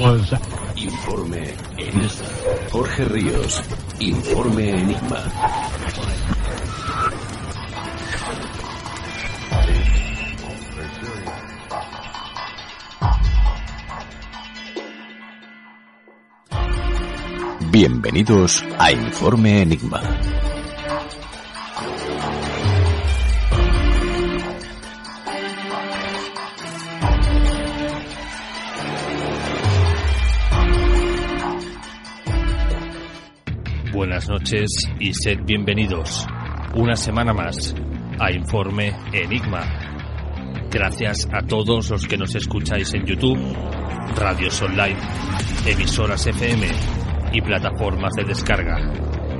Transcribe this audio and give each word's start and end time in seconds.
was 0.00 0.34
Informe 0.74 1.54
Enigma. 1.78 2.26
Jorge 2.72 3.04
Ríos. 3.04 3.62
Informe 4.00 4.80
Enigma. 4.80 5.22
Bienvenidos 17.70 18.64
a 18.76 18.90
Informe 18.90 19.62
Enigma. 19.62 20.02
Buenas 33.96 34.28
noches 34.28 34.68
y 35.00 35.14
sed 35.14 35.38
bienvenidos 35.46 36.26
una 36.74 36.96
semana 36.96 37.32
más 37.32 37.74
a 38.20 38.30
Informe 38.30 38.94
Enigma. 39.10 39.62
Gracias 40.70 41.26
a 41.32 41.40
todos 41.40 41.88
los 41.88 42.06
que 42.06 42.18
nos 42.18 42.34
escucháis 42.34 42.92
en 42.92 43.06
YouTube, 43.06 43.38
radios 44.14 44.60
online, 44.60 44.98
emisoras 45.64 46.26
FM 46.26 46.66
y 47.32 47.40
plataformas 47.40 48.12
de 48.18 48.24
descarga. 48.24 48.76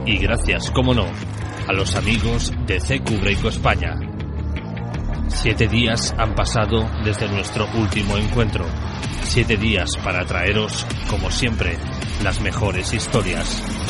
Y 0.07 0.17
gracias, 0.17 0.71
como 0.71 0.95
no, 0.95 1.05
a 1.69 1.73
los 1.75 1.95
amigos 1.95 2.51
de 2.67 2.79
CQ 2.79 3.21
Breako 3.21 3.51
España. 3.51 3.95
Siete 5.29 5.69
días 5.69 6.15
han 6.17 6.35
pasado 6.35 6.89
desde 7.05 7.29
nuestro 7.29 7.67
último 7.75 8.17
encuentro. 8.17 8.65
Siete 9.23 9.59
días 9.59 9.99
para 10.03 10.25
traeros, 10.25 10.87
como 11.11 11.31
siempre, 11.31 11.77
las 12.23 12.41
mejores 12.41 12.95
historias. 12.95 13.86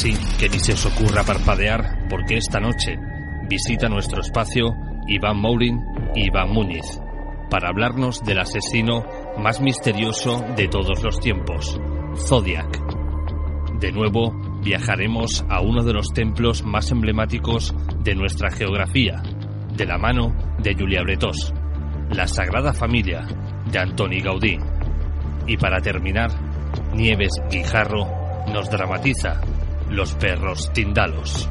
Así 0.00 0.14
que 0.38 0.48
ni 0.48 0.58
se 0.58 0.72
os 0.72 0.86
ocurra 0.86 1.24
parpadear, 1.24 2.08
porque 2.08 2.38
esta 2.38 2.58
noche 2.58 2.98
visita 3.50 3.86
nuestro 3.86 4.22
espacio 4.22 4.74
Iván 5.06 5.36
Moulin 5.36 5.78
y 6.14 6.28
Iván 6.28 6.48
Múñiz 6.52 6.98
para 7.50 7.68
hablarnos 7.68 8.22
del 8.22 8.38
asesino 8.38 9.04
más 9.36 9.60
misterioso 9.60 10.42
de 10.56 10.68
todos 10.68 11.02
los 11.02 11.20
tiempos, 11.20 11.78
Zodiac. 12.16 12.80
De 13.78 13.92
nuevo, 13.92 14.32
viajaremos 14.62 15.44
a 15.50 15.60
uno 15.60 15.84
de 15.84 15.92
los 15.92 16.08
templos 16.14 16.64
más 16.64 16.90
emblemáticos 16.90 17.74
de 18.02 18.14
nuestra 18.14 18.50
geografía, 18.50 19.20
de 19.76 19.84
la 19.84 19.98
mano 19.98 20.34
de 20.62 20.74
Julia 20.76 21.02
Bretós, 21.02 21.52
la 22.08 22.26
Sagrada 22.26 22.72
Familia 22.72 23.26
de 23.70 23.78
Antoni 23.78 24.22
Gaudí. 24.22 24.56
Y 25.46 25.58
para 25.58 25.82
terminar, 25.82 26.30
Nieves 26.94 27.32
Guijarro 27.50 28.08
nos 28.50 28.70
dramatiza 28.70 29.42
Los 29.90 30.14
perros 30.14 30.72
tindalos. 30.72 31.48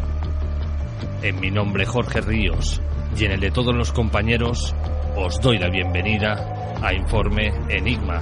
En 1.21 1.41
mi 1.41 1.51
nombre 1.51 1.85
Jorge 1.85 2.21
Ríos 2.21 2.81
y 3.17 3.25
en 3.25 3.33
el 3.33 3.41
de 3.41 3.51
todos 3.51 3.75
los 3.75 3.91
compañeros, 3.91 4.73
os 5.17 5.41
doy 5.41 5.59
la 5.59 5.69
bienvenida 5.69 6.77
a 6.81 6.93
Informe 6.93 7.51
Enigma. 7.67 8.21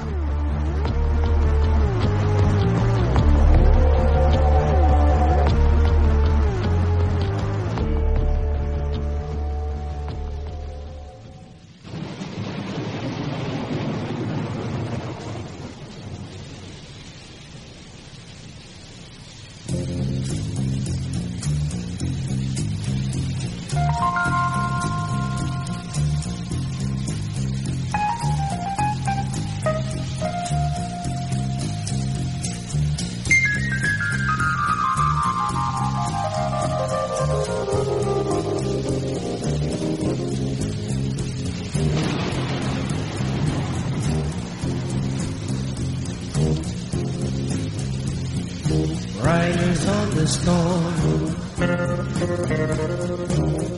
Riders 49.27 49.87
on 49.87 50.09
the 50.11 50.27
storm. 50.27 50.97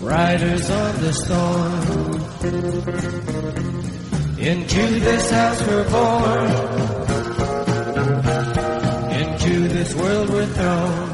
Riders 0.10 0.70
on 0.72 1.02
the 1.02 1.14
storm. 1.14 1.74
Into 4.40 5.00
this 5.00 5.30
house 5.30 5.62
we're 5.68 5.90
born. 5.92 6.50
Into 9.22 9.68
this 9.68 9.94
world 9.94 10.30
we're 10.32 10.48
thrown. 10.48 11.10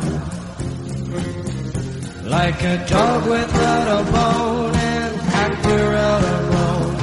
Like 2.29 2.61
a 2.63 2.85
dog 2.87 3.27
without 3.27 3.99
a 3.99 4.03
bone 4.13 4.75
and 4.75 5.15
actor 5.43 5.93
out 6.07 6.23
alone. 6.39 6.95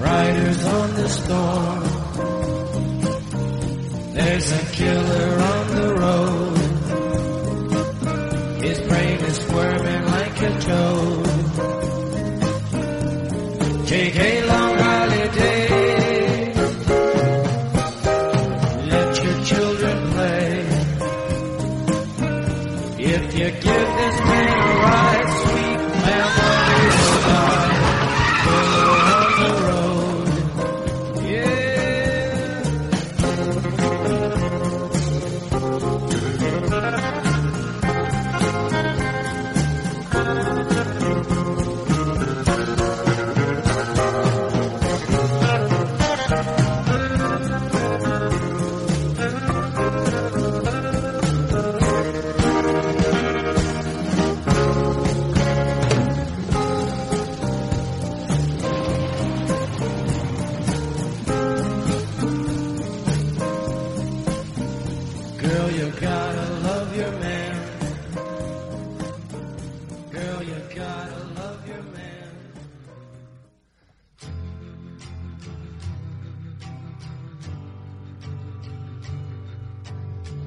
Riders 0.00 0.64
on 0.66 0.94
the 0.94 1.08
storm. 1.08 1.82
There's 4.14 4.52
a 4.52 4.64
killer 4.76 5.43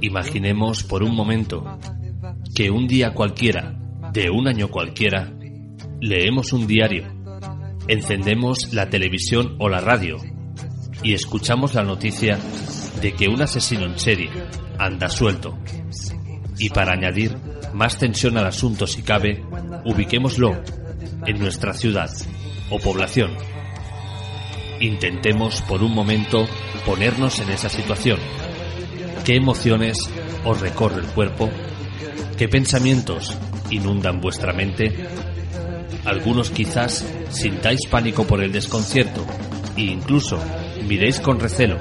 Imaginemos 0.07 0.83
por 0.83 1.03
un 1.03 1.13
momento 1.13 1.79
que 2.55 2.71
un 2.71 2.87
día 2.87 3.13
cualquiera, 3.13 3.77
de 4.13 4.29
un 4.29 4.47
año 4.47 4.69
cualquiera, 4.69 5.33
leemos 5.99 6.53
un 6.53 6.65
diario, 6.65 7.03
encendemos 7.89 8.73
la 8.73 8.89
televisión 8.89 9.57
o 9.59 9.67
la 9.67 9.81
radio 9.81 10.15
y 11.03 11.13
escuchamos 11.13 11.75
la 11.75 11.83
noticia 11.83 12.39
de 13.01 13.15
que 13.15 13.27
un 13.27 13.41
asesino 13.41 13.83
en 13.83 13.99
serie 13.99 14.29
anda 14.79 15.09
suelto. 15.09 15.57
Y 16.57 16.69
para 16.69 16.93
añadir 16.93 17.35
más 17.73 17.99
tensión 17.99 18.37
al 18.37 18.47
asunto 18.47 18.87
si 18.87 19.01
cabe, 19.01 19.43
ubiquémoslo 19.83 20.63
en 21.25 21.37
nuestra 21.37 21.73
ciudad 21.73 22.09
o 22.69 22.79
población. 22.79 23.35
Intentemos 24.79 25.61
por 25.63 25.83
un 25.83 25.93
momento 25.93 26.47
ponernos 26.85 27.39
en 27.39 27.49
esa 27.49 27.67
situación. 27.67 28.19
¿Qué 29.27 29.35
emociones 29.35 29.97
os 30.45 30.61
recorre 30.61 31.01
el 31.01 31.07
cuerpo? 31.07 31.49
¿Qué 32.37 32.47
pensamientos 32.47 33.37
inundan 33.69 34.21
vuestra 34.21 34.53
mente? 34.53 35.05
Algunos 36.05 36.49
quizás 36.49 37.05
sintáis 37.29 37.81
pánico 37.91 38.25
por 38.25 38.41
el 38.41 38.53
desconcierto 38.53 39.25
e 39.75 39.81
incluso 39.81 40.41
miréis 40.87 41.19
con 41.19 41.41
recelo 41.41 41.77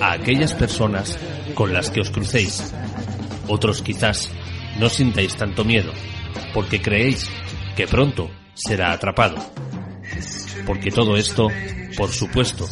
a 0.00 0.12
aquellas 0.12 0.54
personas 0.54 1.18
con 1.54 1.74
las 1.74 1.90
que 1.90 2.00
os 2.00 2.08
crucéis. 2.08 2.72
Otros 3.46 3.82
quizás 3.82 4.30
no 4.78 4.88
sintáis 4.88 5.36
tanto 5.36 5.66
miedo 5.66 5.92
porque 6.54 6.80
creéis 6.80 7.28
que 7.76 7.86
pronto 7.86 8.30
será 8.54 8.92
atrapado. 8.92 9.36
Porque 10.64 10.90
todo 10.90 11.18
esto, 11.18 11.48
por 11.94 12.08
supuesto, 12.08 12.66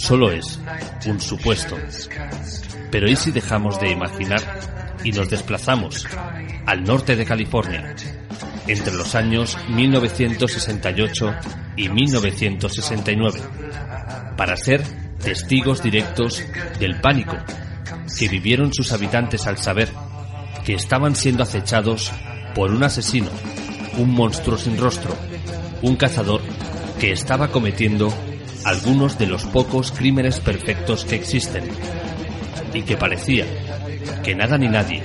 solo 0.00 0.32
es 0.32 0.58
un 1.06 1.20
supuesto. 1.20 1.76
Pero 2.90 3.08
¿y 3.08 3.16
si 3.16 3.30
dejamos 3.30 3.78
de 3.80 3.90
imaginar 3.90 4.40
y 5.04 5.12
nos 5.12 5.28
desplazamos 5.28 6.06
al 6.66 6.84
norte 6.84 7.16
de 7.16 7.24
California, 7.26 7.94
entre 8.66 8.94
los 8.94 9.14
años 9.14 9.58
1968 9.68 11.34
y 11.76 11.88
1969, 11.90 13.40
para 14.36 14.56
ser 14.56 14.82
testigos 15.22 15.82
directos 15.82 16.42
del 16.78 17.00
pánico 17.00 17.36
que 18.18 18.28
vivieron 18.28 18.72
sus 18.72 18.92
habitantes 18.92 19.46
al 19.46 19.58
saber 19.58 19.90
que 20.64 20.74
estaban 20.74 21.14
siendo 21.14 21.42
acechados 21.42 22.10
por 22.54 22.70
un 22.70 22.82
asesino, 22.82 23.30
un 23.98 24.14
monstruo 24.14 24.56
sin 24.56 24.78
rostro, 24.78 25.14
un 25.82 25.96
cazador 25.96 26.40
que 26.98 27.12
estaba 27.12 27.48
cometiendo 27.48 28.12
algunos 28.64 29.18
de 29.18 29.26
los 29.26 29.44
pocos 29.44 29.92
crímenes 29.92 30.40
perfectos 30.40 31.04
que 31.04 31.16
existen 31.16 31.64
y 32.74 32.82
que 32.82 32.96
parecía 32.96 33.46
que 34.22 34.34
nada 34.34 34.58
ni 34.58 34.68
nadie 34.68 35.02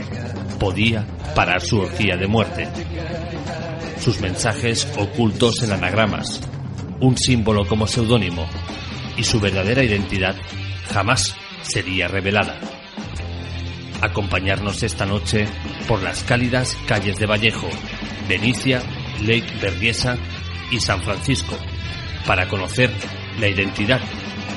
podía 0.60 1.06
parar 1.36 1.62
su 1.62 1.80
orgía 1.80 2.18
de 2.18 2.28
muerte. 2.28 2.68
Sus 4.00 4.19
mensajes 4.19 4.88
ocultos 4.98 5.63
en 5.63 5.72
anagramas, 5.72 6.42
un 7.00 7.18
símbolo 7.18 7.68
como 7.68 7.88
seudónimo 7.88 8.46
y 9.18 9.24
su 9.24 9.40
verdadera 9.40 9.84
identidad 9.84 10.36
jamás 10.94 11.36
sería 11.62 12.08
revelada. 12.08 12.60
Acompañarnos 14.01 14.84
esta 14.84 15.06
noche 15.06 15.48
por 15.88 16.04
las 16.04 16.24
cálidas 16.24 16.78
calles 16.88 17.18
de 17.18 17.25
Vallejo, 17.25 17.69
Venecia, 18.28 18.81
Lake 19.22 19.54
Berriesa 19.62 20.18
y 20.72 20.80
San 20.80 21.01
Francisco 21.01 21.58
para 22.25 22.48
conocer 22.48 22.92
la 23.40 23.48
identidad 23.48 24.02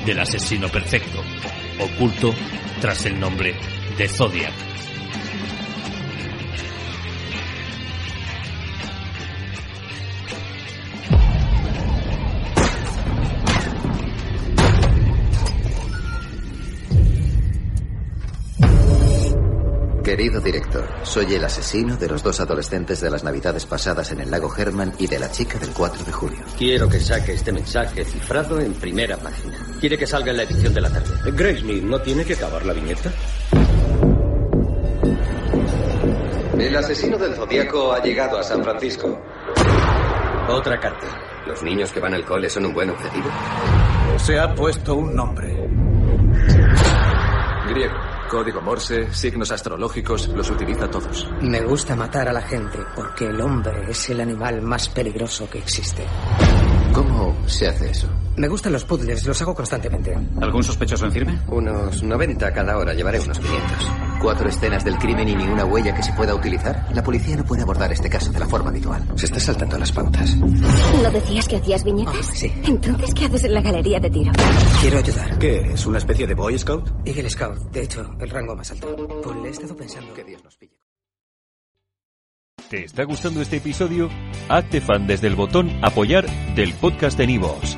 del 0.05 0.19
asesino 0.19 0.69
perfecto, 0.69 1.23
oculto 1.79 2.33
tras 2.79 3.05
el 3.05 3.19
nombre 3.19 3.55
de 3.97 4.07
Zodiac. 4.07 4.53
Querido 20.09 20.41
director, 20.41 20.89
soy 21.03 21.35
el 21.35 21.45
asesino 21.45 21.95
de 21.95 22.07
los 22.07 22.23
dos 22.23 22.39
adolescentes 22.39 22.99
de 22.99 23.11
las 23.11 23.23
navidades 23.23 23.67
pasadas 23.67 24.11
en 24.11 24.21
el 24.21 24.31
lago 24.31 24.51
Herman 24.57 24.91
y 24.97 25.05
de 25.05 25.19
la 25.19 25.29
chica 25.29 25.59
del 25.59 25.69
4 25.69 26.03
de 26.03 26.11
julio. 26.11 26.39
Quiero 26.57 26.89
que 26.89 26.99
saque 26.99 27.33
este 27.33 27.51
mensaje 27.51 28.03
cifrado 28.03 28.59
en 28.59 28.73
primera 28.73 29.17
página. 29.17 29.55
Quiere 29.79 29.99
que 29.99 30.07
salga 30.07 30.31
en 30.31 30.37
la 30.37 30.43
edición 30.43 30.73
de 30.73 30.81
la 30.81 30.89
tarde. 30.89 31.31
Graysmith, 31.31 31.83
¿no 31.83 32.01
tiene 32.01 32.25
que 32.25 32.33
acabar 32.33 32.65
la 32.65 32.73
viñeta? 32.73 33.11
El 36.57 36.75
asesino 36.75 37.15
del 37.19 37.35
zodiaco 37.35 37.93
ha 37.93 38.01
llegado 38.01 38.39
a 38.39 38.41
San 38.41 38.63
Francisco. 38.63 39.15
Otra 40.49 40.79
carta. 40.79 41.05
¿Los 41.45 41.61
niños 41.61 41.91
que 41.91 41.99
van 41.99 42.15
al 42.15 42.25
cole 42.25 42.49
son 42.49 42.65
un 42.65 42.73
buen 42.73 42.89
objetivo? 42.89 43.29
Se 44.17 44.39
ha 44.39 44.55
puesto 44.55 44.95
un 44.95 45.15
nombre. 45.15 45.69
Griego, 47.69 47.95
código 48.29 48.61
Morse, 48.61 49.13
signos 49.13 49.51
astrológicos, 49.51 50.29
los 50.29 50.49
utiliza 50.49 50.89
todos. 50.89 51.27
Me 51.41 51.61
gusta 51.61 51.95
matar 51.95 52.29
a 52.29 52.33
la 52.33 52.41
gente 52.41 52.77
porque 52.95 53.25
el 53.25 53.41
hombre 53.41 53.89
es 53.89 54.09
el 54.09 54.21
animal 54.21 54.61
más 54.61 54.87
peligroso 54.87 55.49
que 55.49 55.57
existe. 55.57 56.05
¿Cómo 56.93 57.35
se 57.47 57.67
hace 57.67 57.89
eso? 57.89 58.07
Me 58.37 58.47
gustan 58.47 58.71
los 58.71 58.85
puzzles, 58.85 59.25
los 59.25 59.41
hago 59.41 59.53
constantemente. 59.53 60.17
¿Algún 60.39 60.63
sospechoso 60.63 61.05
en 61.05 61.11
firme? 61.11 61.39
Unos 61.47 62.01
90 62.01 62.53
cada 62.53 62.77
hora, 62.77 62.93
llevaré 62.93 63.19
unos 63.19 63.39
500. 63.39 64.08
¿Cuatro 64.21 64.49
escenas 64.49 64.83
del 64.83 64.97
crimen 64.97 65.29
y 65.29 65.35
ni 65.35 65.47
una 65.47 65.63
huella 65.63 65.95
que 65.95 66.03
se 66.03 66.11
pueda 66.13 66.35
utilizar? 66.35 66.87
La 66.93 67.01
policía 67.01 67.37
no 67.37 67.45
puede 67.45 67.61
abordar 67.61 67.91
este 67.91 68.09
caso 68.09 68.31
de 68.31 68.39
la 68.39 68.47
forma 68.47 68.69
habitual. 68.69 69.01
Se 69.15 69.25
está 69.27 69.39
saltando 69.39 69.77
las 69.77 69.91
pautas. 69.91 70.35
¿No 70.35 71.09
decías 71.11 71.47
que 71.47 71.55
hacías 71.55 71.83
viñetas? 71.83 72.15
Ah, 72.19 72.31
sí. 72.33 72.51
Entonces, 72.65 73.13
¿qué 73.13 73.25
haces 73.25 73.45
en 73.45 73.53
la 73.53 73.61
galería 73.61 73.99
de 73.99 74.09
tiro? 74.09 74.31
Quiero 74.81 74.97
ayudar. 74.97 75.39
¿Qué 75.39 75.71
es? 75.73 75.85
¿Una 75.85 75.99
especie 75.99 76.27
de 76.27 76.33
Boy 76.33 76.59
Scout? 76.59 76.89
Eagle 77.05 77.29
Scout, 77.29 77.57
de 77.71 77.83
hecho, 77.83 78.13
el 78.19 78.29
rango 78.29 78.55
más 78.55 78.71
alto. 78.71 78.95
Pues 79.23 79.37
le 79.37 79.47
he 79.47 79.51
estado 79.51 79.75
pensando. 79.75 80.13
Que 80.13 80.23
Dios 80.23 80.43
nos 80.43 80.57
pille. 80.57 80.77
¿Te 82.69 82.83
está 82.83 83.03
gustando 83.03 83.41
este 83.41 83.57
episodio? 83.57 84.09
Hazte 84.49 84.81
fan 84.81 85.07
desde 85.07 85.27
el 85.27 85.35
botón 85.35 85.71
Apoyar 85.81 86.25
del 86.55 86.73
podcast 86.73 87.17
de 87.17 87.25
Nivos. 87.25 87.77